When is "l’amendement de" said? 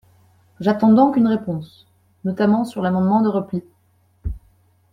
2.81-3.29